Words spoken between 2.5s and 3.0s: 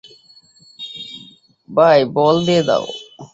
দাও।